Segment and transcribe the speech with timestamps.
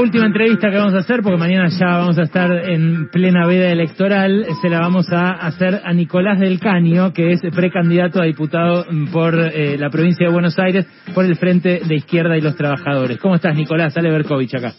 [0.00, 3.70] última entrevista que vamos a hacer, porque mañana ya vamos a estar en plena veda
[3.70, 8.86] electoral, se la vamos a hacer a Nicolás del Caño, que es precandidato a diputado
[9.12, 13.18] por eh, la provincia de Buenos Aires por el Frente de Izquierda y los Trabajadores.
[13.18, 13.96] ¿Cómo estás, Nicolás?
[13.96, 14.72] Ale Berkovich acá.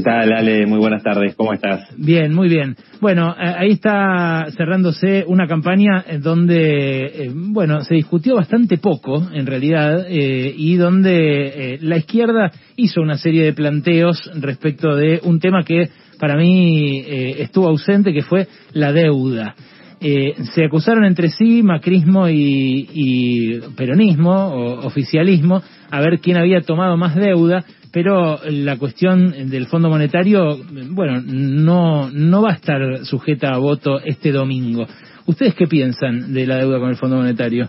[0.00, 0.64] ¿Qué tal, Ale?
[0.64, 1.34] Muy buenas tardes.
[1.34, 1.94] ¿Cómo estás?
[1.94, 2.74] Bien, muy bien.
[3.02, 9.44] Bueno, eh, ahí está cerrándose una campaña donde, eh, bueno, se discutió bastante poco, en
[9.44, 15.64] realidad, eh, y donde la izquierda hizo una serie de planteos respecto de un tema
[15.64, 17.04] que para mí
[17.38, 19.54] estuvo ausente, que fue la deuda.
[20.00, 26.96] se acusaron entre sí macrismo y, y peronismo o oficialismo a ver quién había tomado
[26.96, 30.58] más deuda pero la cuestión del Fondo Monetario,
[30.90, 34.86] bueno, no, no va a estar sujeta a voto este domingo.
[35.26, 37.68] ¿Ustedes qué piensan de la deuda con el Fondo Monetario?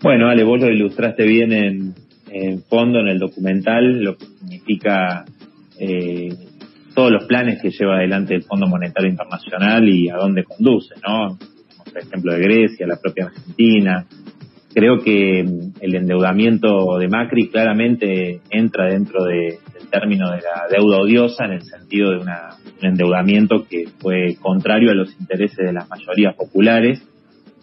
[0.00, 5.24] Bueno, Ale, vos lo ilustraste bien en, fondo, en el documental, lo que significa
[5.78, 6.28] eh,
[6.94, 11.36] todos los planes que lleva adelante el Fondo Monetario Internacional y a dónde conduce, ¿no?
[11.84, 14.06] Por ejemplo, de Grecia, la propia Argentina,
[14.72, 19.58] creo que el endeudamiento de Macri claramente entra dentro del
[19.90, 22.28] término de la deuda odiosa en el sentido de un
[22.82, 27.02] endeudamiento que fue contrario a los intereses de las mayorías populares,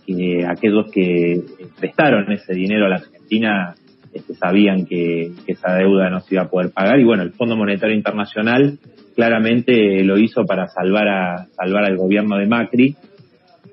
[0.05, 1.41] que aquellos que
[1.79, 3.75] prestaron ese dinero a la Argentina
[4.13, 7.55] este, sabían que, esa deuda no se iba a poder pagar y bueno, el Fondo
[7.55, 8.79] Monetario Internacional
[9.15, 12.95] claramente lo hizo para salvar a salvar al gobierno de Macri.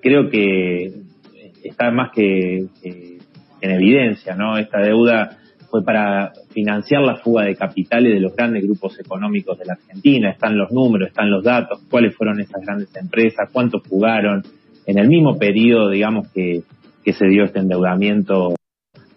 [0.01, 0.93] Creo que
[1.63, 2.67] está más que
[3.63, 4.59] en evidencia, ¿no?
[4.59, 5.39] Esta deuda
[5.71, 10.31] fue para financiar la fuga de capitales de los grandes grupos económicos de la Argentina.
[10.31, 14.43] Están los números, están los datos, cuáles fueron esas grandes empresas, cuántos fugaron.
[14.85, 16.63] En el mismo periodo, digamos, que,
[17.03, 18.55] que se dio este endeudamiento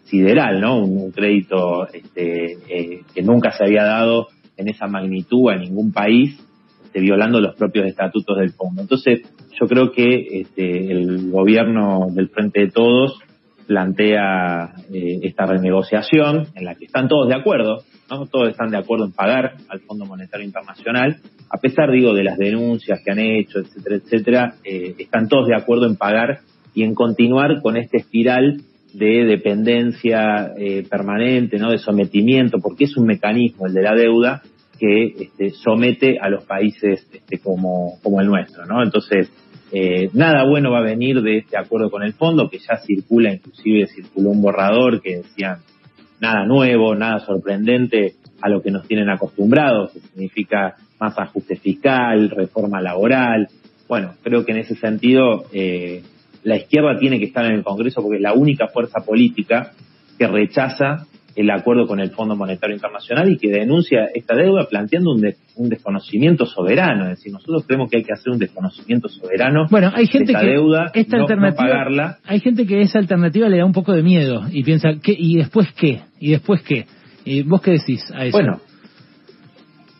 [0.06, 0.80] sideral, ¿no?
[0.80, 6.40] Un, crédito este, eh, que nunca se había dado en esa magnitud a ningún país,
[6.86, 8.82] este, violando los propios estatutos del fondo.
[8.82, 9.24] Entonces,
[9.60, 13.20] yo creo que este, el gobierno del Frente de Todos
[13.68, 18.26] plantea eh, esta renegociación en la que están todos de acuerdo, ¿no?
[18.28, 21.18] Todos están de acuerdo en pagar al Fondo Monetario Internacional,
[21.50, 25.56] a pesar, digo, de las denuncias que han hecho, etcétera, etcétera, eh, están todos de
[25.56, 26.40] acuerdo en pagar
[26.74, 28.62] y en continuar con esta espiral
[28.94, 31.72] de dependencia eh, permanente, ¿no?
[31.72, 34.42] De sometimiento, porque es un mecanismo, el de la deuda,
[34.80, 38.84] que este, somete a los países este, como, como el nuestro, ¿no?
[38.84, 39.32] Entonces,
[39.78, 43.34] eh, nada bueno va a venir de este acuerdo con el fondo, que ya circula,
[43.34, 45.58] inclusive circuló un borrador que decía
[46.22, 52.30] nada nuevo, nada sorprendente a lo que nos tienen acostumbrados, que significa más ajuste fiscal,
[52.30, 53.50] reforma laboral.
[53.90, 56.04] Bueno, creo que en ese sentido eh,
[56.44, 59.74] la izquierda tiene que estar en el Congreso porque es la única fuerza política
[60.18, 65.12] que rechaza el acuerdo con el Fondo Monetario Internacional y que denuncia esta deuda planteando
[65.12, 67.04] un, un desconocimiento soberano.
[67.06, 69.68] Es decir, nosotros creemos que hay que hacer un desconocimiento soberano.
[69.70, 72.18] Bueno, hay gente esta que deuda, esta alternativa, pagarla.
[72.26, 75.38] Hay gente que esa alternativa le da un poco de miedo y piensa, ¿qué, ¿y
[75.38, 76.02] después qué?
[76.20, 76.86] ¿Y después qué?
[77.26, 78.38] ¿Y vos qué decís a eso?
[78.38, 78.62] Bueno,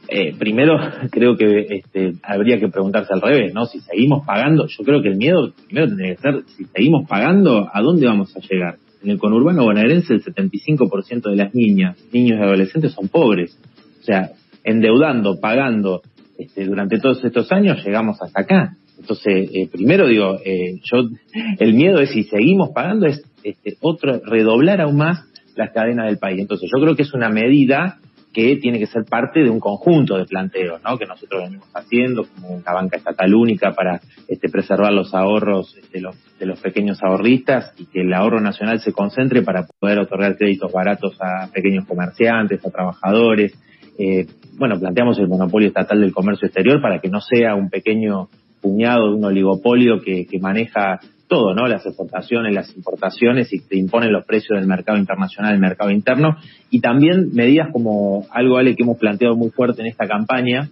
[0.08, 0.78] eh, primero
[1.12, 3.66] creo que este, habría que preguntarse al revés, ¿no?
[3.66, 7.68] Si seguimos pagando, yo creo que el miedo primero tendría que ser, si seguimos pagando,
[7.72, 8.76] ¿a dónde vamos a llegar?
[9.06, 13.56] En el conurbano bonaerense el 75% de las niñas, niños y adolescentes son pobres.
[14.02, 14.32] O sea,
[14.64, 16.02] endeudando, pagando
[16.40, 18.76] este, durante todos estos años llegamos hasta acá.
[19.00, 21.08] Entonces, eh, primero digo, eh, yo
[21.60, 25.20] el miedo es si seguimos pagando es este, otro redoblar aún más
[25.56, 26.42] las cadenas del país.
[26.42, 28.00] Entonces, yo creo que es una medida
[28.36, 30.98] que tiene que ser parte de un conjunto de planteos, ¿no?
[30.98, 35.80] Que nosotros venimos haciendo como una banca estatal única para este, preservar los ahorros de
[35.80, 40.00] este, los, de los pequeños ahorristas y que el ahorro nacional se concentre para poder
[40.00, 43.58] otorgar créditos baratos a pequeños comerciantes, a trabajadores.
[43.98, 48.28] Eh, bueno, planteamos el monopolio estatal del comercio exterior para que no sea un pequeño
[48.62, 51.68] puñado de un oligopolio que, que maneja todo, ¿no?
[51.68, 56.38] Las exportaciones, las importaciones y te imponen los precios del mercado internacional, del mercado interno.
[56.70, 60.70] Y también medidas como algo, Ale, que hemos planteado muy fuerte en esta campaña,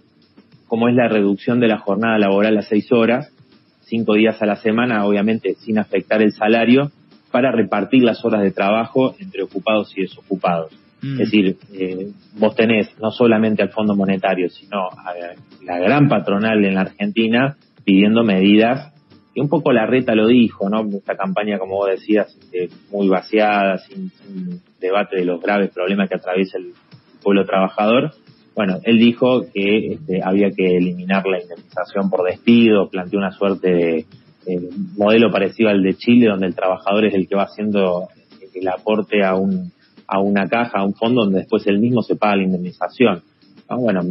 [0.68, 3.32] como es la reducción de la jornada laboral a seis horas,
[3.82, 6.90] cinco días a la semana, obviamente sin afectar el salario,
[7.30, 10.72] para repartir las horas de trabajo entre ocupados y desocupados.
[11.02, 11.12] Mm.
[11.12, 15.12] Es decir, eh, vos tenés no solamente al Fondo Monetario, sino a
[15.64, 18.93] la gran patronal en la Argentina pidiendo medidas
[19.34, 20.86] y un poco la reta lo dijo, ¿no?
[20.96, 24.10] Esta campaña, como vos decías, este, muy vaciada, sin,
[24.80, 26.72] debate de los graves problemas que atraviesa el
[27.22, 28.12] pueblo trabajador.
[28.54, 34.06] Bueno, él dijo que este, había que eliminar la indemnización por despido, planteó una suerte
[34.46, 38.08] de modelo parecido al de Chile, donde el trabajador es el que va haciendo
[38.54, 39.72] el aporte a un
[40.06, 43.22] a una caja, a un fondo donde después él mismo se paga la indemnización.
[43.68, 44.02] Bueno,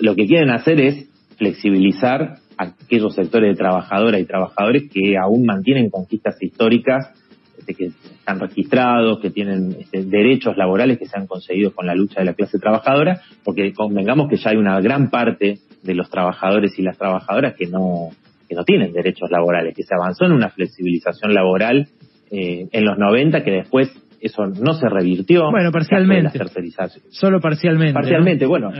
[0.00, 5.90] lo que quieren hacer es flexibilizar aquellos sectores de trabajadoras y trabajadores que aún mantienen
[5.90, 7.14] conquistas históricas,
[7.56, 11.94] este, que están registrados, que tienen este, derechos laborales que se han conseguido con la
[11.94, 16.10] lucha de la clase trabajadora, porque convengamos que ya hay una gran parte de los
[16.10, 18.10] trabajadores y las trabajadoras que no,
[18.48, 21.88] que no tienen derechos laborales, que se avanzó en una flexibilización laboral
[22.30, 25.50] eh, en los 90 que después eso no se revirtió.
[25.50, 26.38] Bueno, parcialmente.
[27.10, 27.94] Solo parcialmente.
[27.94, 28.70] Parcialmente, bueno.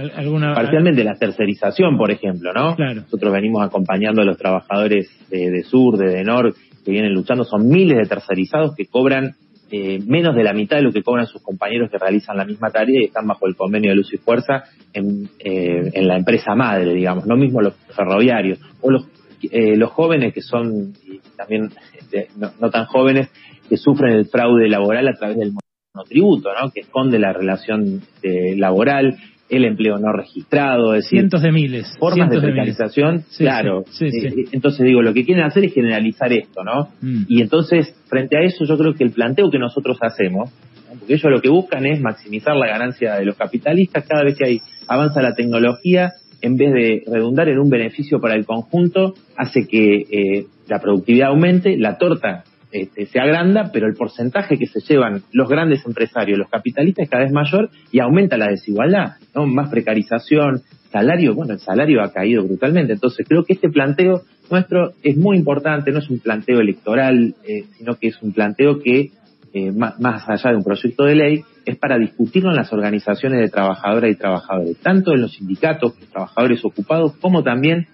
[0.55, 2.75] Parcialmente la tercerización, por ejemplo, ¿no?
[2.75, 3.03] Claro.
[3.03, 6.55] Nosotros venimos acompañando a los trabajadores de, Sur, de, de Nor,
[6.85, 7.45] que vienen luchando.
[7.45, 9.35] Son miles de tercerizados que cobran
[9.71, 12.71] eh, menos de la mitad de lo que cobran sus compañeros que realizan la misma
[12.71, 14.65] tarea y están bajo el convenio de luz y fuerza
[14.95, 17.27] en, eh, en la empresa madre, digamos.
[17.27, 19.07] No mismo los ferroviarios o los,
[19.43, 23.29] eh, los jóvenes que son, y también este, no tan jóvenes,
[23.69, 25.53] que sufren el fraude laboral a través del
[25.95, 26.71] monotributo, ¿no?
[26.71, 29.17] que esconde la relación este, laboral,
[29.49, 33.85] el empleo no registrado, es decir, cientos de miles, formas de precarización, claro.
[34.01, 36.89] Eh, entonces digo, lo que quieren hacer es generalizar esto, ¿no?
[37.01, 37.25] Mm.
[37.29, 40.51] Y entonces, frente a eso, yo creo que el planteo que nosotros hacemos,
[40.99, 44.47] porque ellos lo que buscan es maximizar la ganancia de los capitalistas cada vez que
[44.47, 49.67] hay avanza la tecnología, en vez de redundar en un beneficio para el conjunto, hace
[49.67, 54.81] que eh, la productividad aumente, la torta este, se agranda, pero el porcentaje que se
[54.81, 59.47] llevan los grandes empresarios, los capitalistas, es cada vez mayor y aumenta la desigualdad, ¿no?
[59.47, 62.93] Más precarización, salario, bueno, el salario ha caído brutalmente.
[62.93, 67.65] Entonces creo que este planteo nuestro es muy importante, no es un planteo electoral, eh,
[67.77, 69.13] sino que es un planteo que,
[69.53, 73.41] eh, más, más, allá de un proyecto de ley, es para discutirlo en las organizaciones
[73.41, 77.87] de trabajadoras y trabajadores, tanto en los sindicatos, los trabajadores ocupados, como también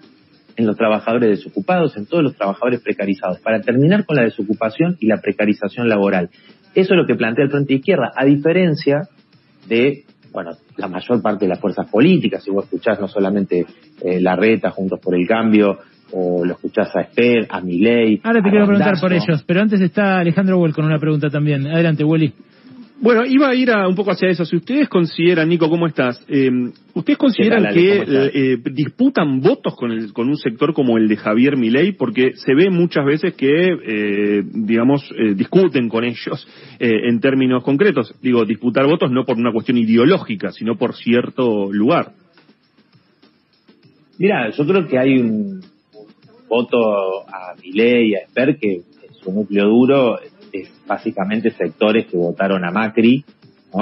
[0.55, 5.07] en los trabajadores desocupados, en todos los trabajadores precarizados, para terminar con la desocupación y
[5.07, 6.29] la precarización laboral.
[6.73, 9.07] Eso es lo que plantea el Frente Izquierda, a diferencia
[9.67, 13.65] de, bueno, la mayor parte de las fuerzas políticas, si vos escuchás no solamente
[14.01, 15.79] eh, la reta, Juntos por el Cambio,
[16.11, 18.21] o lo escuchás a Esper, a Milei.
[18.23, 21.67] Ahora te quiero preguntar por ellos, pero antes está Alejandro Huel con una pregunta también.
[21.67, 22.33] Adelante, Wally.
[23.01, 24.45] Bueno, iba a ir a, un poco hacia eso.
[24.45, 26.23] Si ustedes consideran, Nico, ¿cómo estás?
[26.29, 26.49] Eh,
[26.93, 31.57] ¿Ustedes consideran que eh, disputan votos con, el, con un sector como el de Javier
[31.57, 31.91] Milei?
[31.91, 36.47] Porque se ve muchas veces que, eh, digamos, discuten con ellos
[36.79, 38.15] en términos concretos.
[38.21, 42.13] Digo, disputar votos no por una cuestión ideológica, sino por cierto lugar.
[44.17, 45.61] Mira, yo creo que hay un
[46.47, 48.81] voto a Milei y a Esper que
[49.21, 50.17] su núcleo duro
[50.61, 53.23] es básicamente sectores que votaron a Macri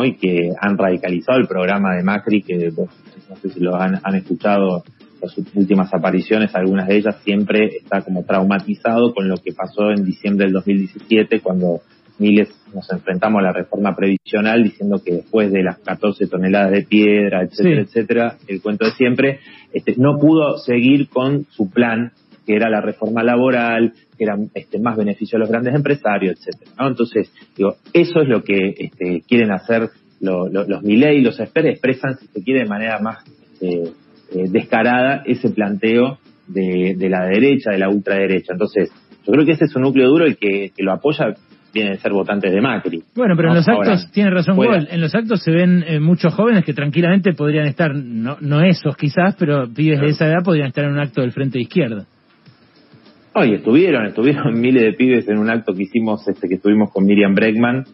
[0.03, 4.83] y que han radicalizado el programa de Macri, que no sé si lo han, escuchado
[5.21, 10.03] las últimas apariciones, algunas de ellas siempre está como traumatizado con lo que pasó en
[10.03, 11.81] diciembre del 2017 cuando
[12.17, 16.83] miles nos enfrentamos a la reforma previsional diciendo que después de las 14 toneladas de
[16.83, 19.39] piedra, etcétera, etcétera, el cuento de siempre,
[19.71, 22.11] este, no pudo seguir con su plan
[22.45, 23.93] que era la reforma laboral,
[24.23, 26.71] que era este, más beneficio a los grandes empresarios, etcétera.
[26.79, 26.87] ¿no?
[26.87, 29.89] Entonces, digo, eso es lo que este, quieren hacer
[30.19, 33.91] los Milei y los Esper, expresan, si se quiere, de manera más este,
[34.31, 36.17] eh, descarada ese planteo
[36.47, 38.53] de, la derecha, de la ultraderecha.
[38.53, 38.89] Entonces,
[39.25, 41.33] yo creo que ese es un núcleo duro el que, lo apoya
[41.73, 43.03] viene a ser votantes de Macri.
[43.15, 46.33] Bueno, pero en los actos, tiene razón Paul, en los actos se ven eh, muchos
[46.33, 50.67] jóvenes que tranquilamente podrían estar, no, no esos quizás, pero pibes de esa edad podrían
[50.67, 52.05] estar en un acto del Frente de Izquierda.
[53.35, 57.05] Ay, estuvieron, estuvieron miles de pibes en un acto que hicimos, este, que estuvimos con
[57.05, 57.85] Miriam Bregman.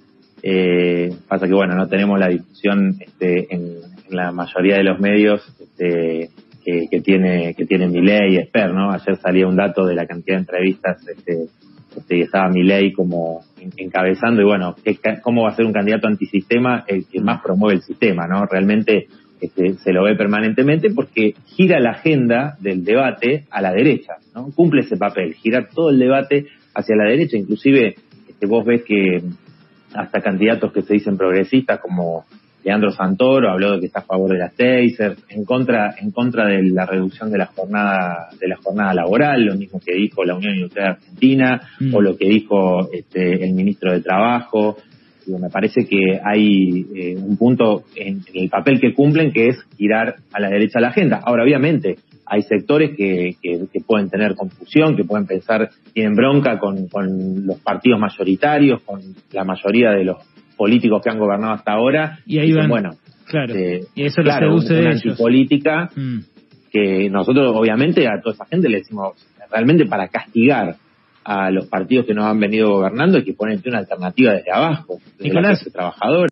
[0.44, 5.42] Eh, pasa que bueno, no tenemos la discusión este, en, la mayoría de los medios
[5.60, 6.30] este,
[6.66, 8.92] que, tiene que tiene Milei y Esper, ¿no?
[8.92, 11.46] Ayer salía un dato de la cantidad de entrevistas este,
[11.96, 13.42] este, y estaba Milei como
[13.78, 14.76] encabezando y bueno,
[15.22, 18.46] ¿cómo va a ser un candidato antisistema el que más promueve el sistema, ¿no?
[18.46, 19.08] Realmente
[19.42, 24.50] este, se lo ve permanentemente porque gira la agenda del debate a la derecha, ¿no?
[24.56, 27.96] Cumple ese papel, gira todo el debate hacia la derecha, inclusive
[28.28, 29.22] este, vos ves que
[29.94, 32.26] hasta candidatos que se dicen progresistas como
[32.64, 36.46] Leandro Santoro habló de que está a favor de las Taser, en contra, en contra
[36.48, 40.36] de la reducción de la jornada, de la jornada laboral, lo mismo que dijo la
[40.36, 41.96] Unión Industrial Argentina, mm.
[41.96, 44.78] o lo que dijo este, el ministro de Trabajo,
[45.38, 50.16] me parece que hay eh, un punto en, el papel que cumplen que es girar
[50.34, 51.22] a la derecha la agenda.
[51.24, 53.36] Ahora, obviamente, hay sectores que,
[53.86, 56.88] pueden tener confusión, que pueden pensar, tienen bronca con,
[57.46, 60.18] los partidos mayoritarios, con la mayoría de los
[60.58, 62.20] políticos que han gobernado hasta ahora.
[62.26, 62.92] Y ahí van, bueno,
[63.26, 66.20] claro, eh, y eso claro, una de antipolítica mm.
[66.72, 69.14] que nosotros, obviamente, a toda esa gente le decimos
[69.52, 70.76] realmente para castigar
[71.24, 75.00] a los partidos que nos han venido gobernando y que ponen una alternativa desde abajo,
[75.18, 76.30] desde la clase trabajadora,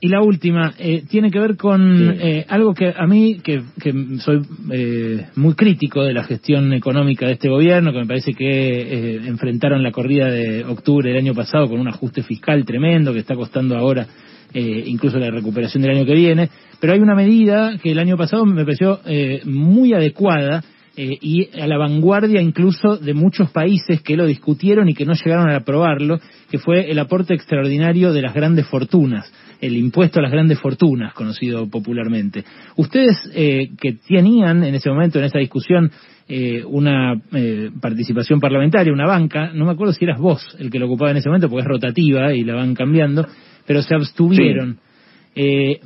[0.00, 3.92] Y la última, eh, tiene que ver con eh, algo que a mí, que, que
[4.18, 4.42] soy
[4.72, 9.82] eh, muy crítico de la gestión económica de este gobierno, que me parece que enfrentaron
[9.82, 13.76] la corrida de octubre del año pasado con un ajuste fiscal tremendo que está costando
[13.76, 14.06] ahora
[14.52, 18.44] incluso la recuperación del año que viene, pero hay una medida que el año pasado
[18.44, 18.98] me pareció
[19.44, 20.64] muy adecuada,
[20.96, 25.12] eh, y a la vanguardia incluso de muchos países que lo discutieron y que no
[25.14, 26.18] llegaron a aprobarlo,
[26.50, 31.14] que fue el aporte extraordinario de las grandes fortunas, el impuesto a las grandes fortunas,
[31.14, 32.44] conocido popularmente.
[32.76, 35.90] Ustedes eh, que tenían en ese momento, en esa discusión,
[36.28, 37.20] eh, una
[37.80, 41.16] participación parlamentaria, una banca, no me acuerdo si eras vos el que lo ocupaba en
[41.16, 43.26] ese momento, porque es rotativa y la van cambiando,
[43.66, 44.78] pero se abstuvieron.
[45.34, 45.80] Eh,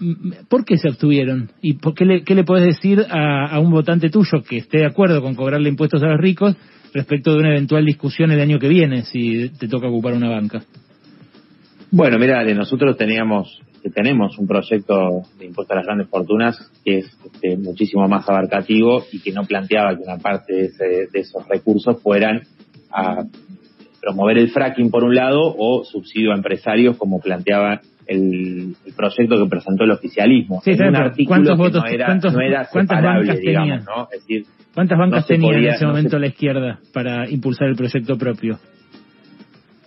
[0.48, 1.50] ¿Por qué se abstuvieron?
[1.60, 4.86] ¿Y por qué le, qué le podés decir a, un votante tuyo que esté de
[4.86, 6.56] acuerdo con cobrarle impuestos a los ricos
[6.92, 10.62] respecto de una eventual discusión el año que viene si te toca ocupar una banca?
[11.90, 13.60] Bueno, mira, nosotros teníamos
[13.92, 19.04] tenemos un proyecto de impuesto a las grandes fortunas que es este, muchísimo más abarcativo
[19.12, 22.42] y que no planteaba que una parte de, de esos recursos fueran
[22.90, 23.24] a
[24.04, 29.48] promover el fracking por un lado o subsidio a empresarios como planteaba el, proyecto que
[29.48, 30.60] presentó el oficialismo.
[30.62, 32.34] Sí, un artículo ¿cuántos no era, ¿cuántos,
[32.70, 33.76] ¿cuántas bancas tenía?
[33.78, 34.08] ¿no?
[34.12, 34.44] Es decir,
[34.74, 38.58] ¿Cuántas bancas tenía en ese momento la izquierda para impulsar el proyecto propio?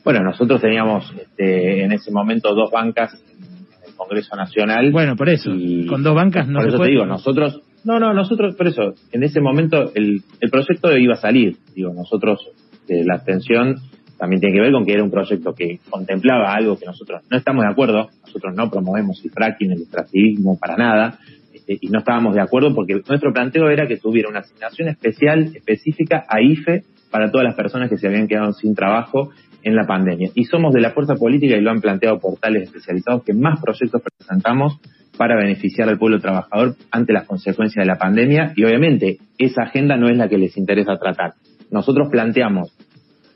[0.04, 4.92] Bueno, nosotros teníamos este, en ese momento dos bancas en el Congreso Nacional.
[4.92, 5.52] Bueno, por eso,
[5.90, 9.24] con dos bancas no por eso te digo, nosotros, no, no, nosotros, por eso, en
[9.24, 12.40] ese momento el, el proyecto iba a salir, digo, nosotros,
[12.88, 13.76] eh, la abstención
[14.18, 17.38] también tiene que ver con que era un proyecto que contemplaba algo que nosotros no
[17.38, 21.20] estamos de acuerdo, nosotros no promovemos el fracking, el extractivismo para nada,
[21.54, 25.52] este, y no estábamos de acuerdo porque nuestro planteo era que tuviera una asignación especial,
[25.56, 29.30] específica a IFE para todas las personas que se habían quedado sin trabajo
[29.64, 30.30] en la pandemia.
[30.34, 34.02] Y somos de la fuerza política y lo han planteado portales especializados que más proyectos
[34.02, 34.80] presentamos
[35.18, 39.98] para beneficiar al pueblo trabajador ante las consecuencias de la pandemia y obviamente esa agenda
[39.98, 41.34] no es la que les interesa tratar.
[41.72, 42.77] Nosotros planteamos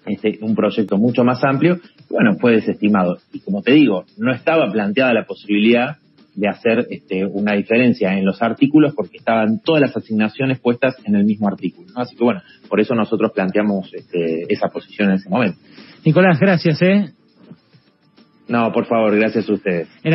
[0.05, 1.79] este, un proyecto mucho más amplio,
[2.09, 3.17] bueno, fue desestimado.
[3.33, 5.97] Y como te digo, no estaba planteada la posibilidad
[6.35, 11.15] de hacer este, una diferencia en los artículos porque estaban todas las asignaciones puestas en
[11.15, 11.89] el mismo artículo.
[11.95, 15.59] Así que bueno, por eso nosotros planteamos este, esa posición en ese momento.
[16.05, 16.81] Nicolás, gracias.
[16.81, 17.11] ¿eh?
[18.47, 19.87] No, por favor, gracias a ustedes.